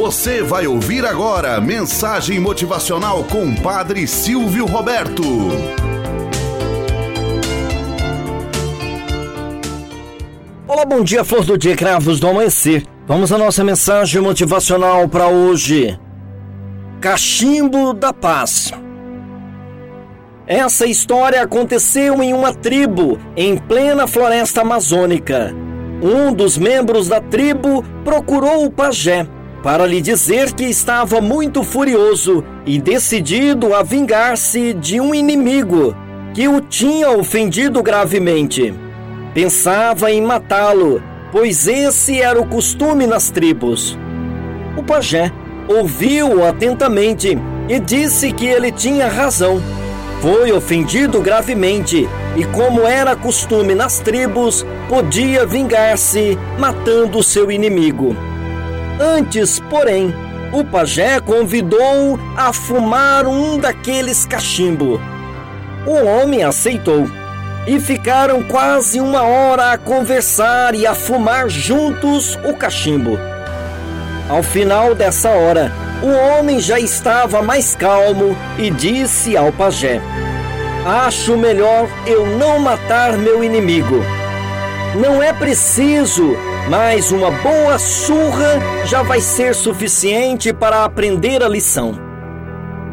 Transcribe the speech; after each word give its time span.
Você 0.00 0.42
vai 0.42 0.66
ouvir 0.66 1.04
agora 1.04 1.60
mensagem 1.60 2.40
motivacional 2.40 3.22
com 3.22 3.54
Padre 3.54 4.06
Silvio 4.06 4.64
Roberto. 4.64 5.22
Olá, 10.66 10.86
bom 10.86 11.04
dia, 11.04 11.22
flor 11.22 11.44
do 11.44 11.58
dia, 11.58 11.76
cravos 11.76 12.18
do 12.18 12.28
amanhecer. 12.28 12.82
Vamos 13.06 13.30
à 13.30 13.36
nossa 13.36 13.62
mensagem 13.62 14.22
motivacional 14.22 15.06
para 15.06 15.28
hoje. 15.28 16.00
Cachimbo 16.98 17.92
da 17.92 18.10
Paz. 18.10 18.72
Essa 20.46 20.86
história 20.86 21.42
aconteceu 21.42 22.22
em 22.22 22.32
uma 22.32 22.54
tribo 22.54 23.18
em 23.36 23.58
plena 23.58 24.06
floresta 24.06 24.62
amazônica. 24.62 25.54
Um 26.02 26.32
dos 26.32 26.56
membros 26.56 27.06
da 27.06 27.20
tribo 27.20 27.84
procurou 28.02 28.64
o 28.64 28.70
pajé 28.70 29.28
para 29.62 29.86
lhe 29.86 30.00
dizer 30.00 30.52
que 30.52 30.64
estava 30.64 31.20
muito 31.20 31.62
furioso 31.62 32.44
e 32.64 32.80
decidido 32.80 33.74
a 33.74 33.82
vingar-se 33.82 34.72
de 34.72 35.00
um 35.00 35.14
inimigo 35.14 35.94
que 36.32 36.48
o 36.48 36.60
tinha 36.60 37.10
ofendido 37.10 37.82
gravemente. 37.82 38.72
Pensava 39.34 40.10
em 40.10 40.22
matá-lo, 40.22 41.02
pois 41.30 41.66
esse 41.68 42.20
era 42.20 42.40
o 42.40 42.46
costume 42.46 43.06
nas 43.06 43.30
tribos. 43.30 43.98
O 44.76 44.82
pajé 44.82 45.30
ouviu-o 45.68 46.44
atentamente 46.44 47.38
e 47.68 47.78
disse 47.78 48.32
que 48.32 48.46
ele 48.46 48.72
tinha 48.72 49.08
razão. 49.08 49.60
Foi 50.20 50.52
ofendido 50.52 51.20
gravemente 51.20 52.08
e, 52.36 52.44
como 52.46 52.82
era 52.82 53.16
costume 53.16 53.74
nas 53.74 54.00
tribos, 54.00 54.64
podia 54.88 55.46
vingar-se 55.46 56.38
matando 56.58 57.22
seu 57.22 57.50
inimigo. 57.50 58.29
Antes, 59.00 59.58
porém, 59.58 60.14
o 60.52 60.62
pajé 60.62 61.20
convidou-o 61.20 62.20
a 62.36 62.52
fumar 62.52 63.26
um 63.26 63.56
daqueles 63.58 64.26
cachimbo. 64.26 65.00
O 65.86 66.04
homem 66.04 66.42
aceitou 66.44 67.08
e 67.66 67.80
ficaram 67.80 68.42
quase 68.42 69.00
uma 69.00 69.22
hora 69.22 69.72
a 69.72 69.78
conversar 69.78 70.74
e 70.74 70.86
a 70.86 70.94
fumar 70.94 71.48
juntos 71.48 72.38
o 72.44 72.52
cachimbo. 72.52 73.18
Ao 74.28 74.42
final 74.42 74.94
dessa 74.94 75.30
hora, 75.30 75.72
o 76.02 76.08
homem 76.08 76.60
já 76.60 76.78
estava 76.78 77.40
mais 77.40 77.74
calmo 77.74 78.36
e 78.58 78.70
disse 78.70 79.34
ao 79.34 79.50
pajé: 79.50 79.98
Acho 80.84 81.38
melhor 81.38 81.88
eu 82.06 82.26
não 82.26 82.58
matar 82.58 83.16
meu 83.16 83.42
inimigo. 83.42 84.04
Não 84.94 85.22
é 85.22 85.32
preciso, 85.32 86.36
mas 86.68 87.12
uma 87.12 87.30
boa 87.30 87.78
surra 87.78 88.58
já 88.84 89.02
vai 89.02 89.20
ser 89.20 89.54
suficiente 89.54 90.52
para 90.52 90.84
aprender 90.84 91.44
a 91.44 91.48
lição. 91.48 91.94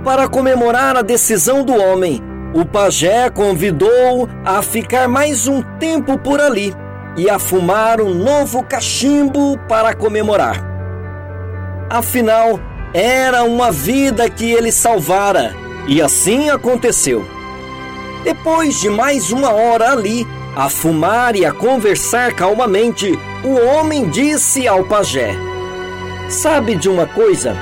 Para 0.03 0.27
comemorar 0.27 0.95
a 0.95 1.01
decisão 1.01 1.63
do 1.63 1.75
homem, 1.75 2.21
o 2.53 2.63
pajé 2.63 3.31
convidou 3.31 4.29
a 4.45 4.61
ficar 4.61 5.07
mais 5.07 5.47
um 5.47 5.63
tempo 5.79 6.19
por 6.19 6.39
ali 6.39 6.73
e 7.17 7.29
a 7.29 7.39
fumar 7.39 7.99
um 7.99 8.13
novo 8.13 8.61
cachimbo 8.63 9.57
para 9.67 9.95
comemorar. 9.95 10.63
Afinal, 11.89 12.59
era 12.93 13.43
uma 13.43 13.71
vida 13.71 14.29
que 14.29 14.51
ele 14.51 14.71
salvara, 14.71 15.55
e 15.87 15.99
assim 15.99 16.49
aconteceu. 16.51 17.25
Depois 18.23 18.79
de 18.79 18.89
mais 18.89 19.31
uma 19.31 19.51
hora 19.51 19.91
ali, 19.91 20.27
a 20.57 20.69
fumar 20.69 21.35
e 21.35 21.45
a 21.45 21.51
conversar 21.51 22.33
calmamente, 22.33 23.11
o 23.43 23.53
homem 23.67 24.09
disse 24.09 24.67
ao 24.67 24.83
pajé: 24.83 25.35
Sabe 26.27 26.75
de 26.75 26.89
uma 26.89 27.05
coisa? 27.05 27.55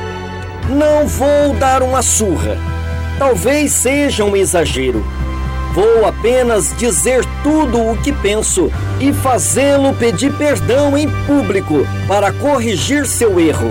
Não 0.70 1.06
vou 1.06 1.54
dar 1.60 1.84
uma 1.84 2.02
surra. 2.02 2.58
Talvez 3.20 3.74
seja 3.74 4.24
um 4.24 4.36
exagero. 4.36 5.06
Vou 5.74 6.06
apenas 6.06 6.74
dizer 6.78 7.25
tudo 7.44 7.92
o 7.92 7.97
que 7.97 8.14
penso 8.14 8.72
e 9.02 9.12
fazê-lo 9.12 9.94
pedir 9.94 10.31
perdão 10.38 10.98
em 10.98 11.09
público 11.25 11.86
para 12.08 12.31
corrigir 12.31 13.06
seu 13.06 13.38
erro 13.38 13.69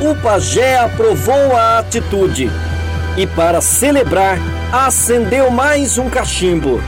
o 0.00 0.14
pajé 0.16 0.78
aprovou 0.78 1.56
a 1.56 1.78
atitude 1.78 2.50
e, 3.16 3.26
para 3.26 3.60
celebrar, 3.60 4.38
acendeu 4.72 5.50
mais 5.50 5.96
um 5.96 6.10
cachimbo. 6.10 6.80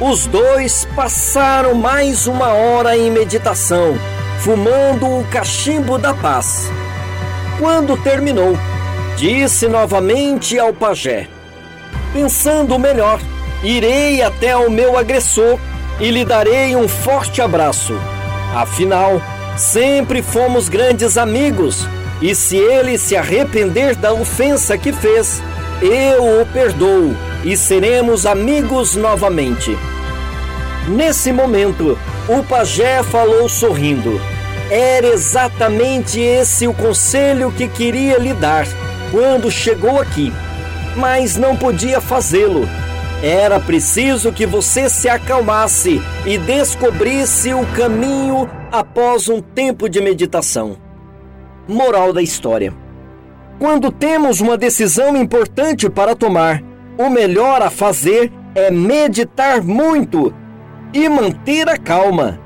Os 0.00 0.26
dois 0.26 0.88
passaram 0.96 1.74
mais 1.74 2.26
uma 2.26 2.54
hora 2.54 2.96
em 2.96 3.10
meditação, 3.10 3.94
fumando 4.38 5.06
o 5.06 5.26
cachimbo 5.30 5.98
da 5.98 6.14
paz. 6.14 6.70
Quando 7.58 7.98
terminou, 7.98 8.56
disse 9.18 9.68
novamente 9.68 10.58
ao 10.58 10.72
pajé: 10.72 11.28
Pensando 12.14 12.78
melhor, 12.78 13.20
irei 13.62 14.22
até 14.22 14.56
o 14.56 14.70
meu 14.70 14.96
agressor 14.96 15.58
e 16.00 16.10
lhe 16.10 16.24
darei 16.24 16.74
um 16.74 16.88
forte 16.88 17.42
abraço. 17.42 17.92
Afinal, 18.54 19.20
sempre 19.54 20.22
fomos 20.22 20.70
grandes 20.70 21.18
amigos 21.18 21.86
e 22.22 22.34
se 22.34 22.56
ele 22.56 22.96
se 22.96 23.18
arrepender 23.18 23.94
da 23.96 24.14
ofensa 24.14 24.78
que 24.78 24.94
fez, 24.94 25.42
eu 25.82 26.40
o 26.40 26.46
perdoo 26.46 27.14
e 27.44 27.54
seremos 27.54 28.24
amigos 28.24 28.96
novamente. 28.96 29.76
Nesse 30.88 31.32
momento, 31.32 31.98
o 32.28 32.42
pajé 32.42 33.02
falou 33.02 33.48
sorrindo. 33.48 34.20
Era 34.70 35.08
exatamente 35.08 36.20
esse 36.20 36.66
o 36.66 36.72
conselho 36.72 37.52
que 37.52 37.68
queria 37.68 38.18
lhe 38.18 38.32
dar 38.32 38.66
quando 39.10 39.50
chegou 39.50 40.00
aqui, 40.00 40.32
mas 40.96 41.36
não 41.36 41.56
podia 41.56 42.00
fazê-lo. 42.00 42.68
Era 43.22 43.60
preciso 43.60 44.32
que 44.32 44.46
você 44.46 44.88
se 44.88 45.08
acalmasse 45.08 46.00
e 46.24 46.38
descobrisse 46.38 47.52
o 47.52 47.66
caminho 47.76 48.48
após 48.72 49.28
um 49.28 49.42
tempo 49.42 49.88
de 49.88 50.00
meditação. 50.00 50.76
Moral 51.68 52.12
da 52.12 52.22
história: 52.22 52.72
Quando 53.58 53.92
temos 53.92 54.40
uma 54.40 54.56
decisão 54.56 55.16
importante 55.16 55.90
para 55.90 56.16
tomar, 56.16 56.62
o 56.96 57.10
melhor 57.10 57.60
a 57.60 57.68
fazer 57.68 58.32
é 58.54 58.70
meditar 58.70 59.62
muito 59.62 60.34
e 60.92 61.08
manter 61.08 61.68
a 61.68 61.76
calma. 61.76 62.38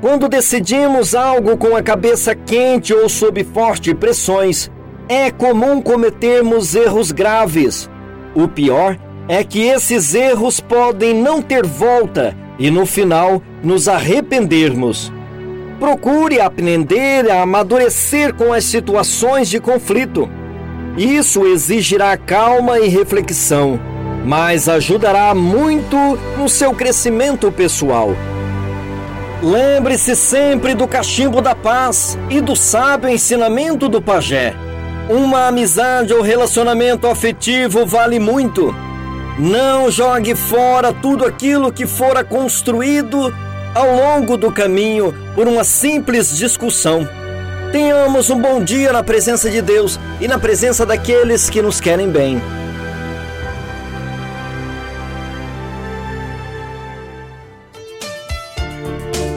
Quando 0.00 0.28
decidimos 0.28 1.14
algo 1.14 1.56
com 1.56 1.76
a 1.76 1.82
cabeça 1.82 2.34
quente 2.34 2.92
ou 2.92 3.08
sob 3.08 3.44
fortes 3.44 3.94
pressões, 3.94 4.70
é 5.08 5.30
comum 5.30 5.80
cometermos 5.80 6.74
erros 6.74 7.12
graves. 7.12 7.88
O 8.34 8.48
pior 8.48 8.98
é 9.28 9.44
que 9.44 9.62
esses 9.62 10.14
erros 10.14 10.60
podem 10.60 11.14
não 11.14 11.40
ter 11.40 11.64
volta 11.64 12.36
e 12.58 12.70
no 12.70 12.84
final 12.84 13.42
nos 13.62 13.88
arrependermos. 13.88 15.12
Procure 15.78 16.40
aprender 16.40 17.30
a 17.30 17.42
amadurecer 17.42 18.34
com 18.34 18.52
as 18.52 18.64
situações 18.64 19.48
de 19.48 19.60
conflito. 19.60 20.28
Isso 20.96 21.46
exigirá 21.46 22.16
calma 22.16 22.78
e 22.78 22.88
reflexão, 22.88 23.80
mas 24.24 24.68
ajudará 24.68 25.34
muito 25.34 25.96
no 26.36 26.48
seu 26.48 26.72
crescimento 26.72 27.50
pessoal. 27.50 28.14
Lembre-se 29.42 30.14
sempre 30.14 30.74
do 30.74 30.86
cachimbo 30.86 31.40
da 31.40 31.54
paz 31.54 32.16
e 32.30 32.40
do 32.40 32.54
sábio 32.54 33.08
ensinamento 33.08 33.88
do 33.88 34.00
pajé. 34.00 34.54
Uma 35.08 35.48
amizade 35.48 36.14
ou 36.14 36.22
relacionamento 36.22 37.08
afetivo 37.08 37.84
vale 37.84 38.20
muito. 38.20 38.72
Não 39.38 39.90
jogue 39.90 40.36
fora 40.36 40.92
tudo 40.92 41.24
aquilo 41.24 41.72
que 41.72 41.86
fora 41.86 42.22
construído 42.22 43.34
ao 43.74 43.96
longo 43.96 44.36
do 44.36 44.52
caminho 44.52 45.12
por 45.34 45.48
uma 45.48 45.64
simples 45.64 46.36
discussão. 46.36 47.08
Tenhamos 47.72 48.30
um 48.30 48.40
bom 48.40 48.62
dia 48.62 48.92
na 48.92 49.02
presença 49.02 49.50
de 49.50 49.60
Deus 49.60 49.98
e 50.20 50.28
na 50.28 50.38
presença 50.38 50.86
daqueles 50.86 51.50
que 51.50 51.62
nos 51.62 51.80
querem 51.80 52.08
bem. 52.08 52.40